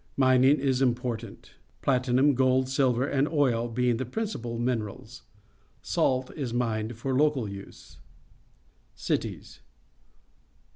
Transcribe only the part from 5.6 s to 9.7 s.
Salt is mined for local use. Cities.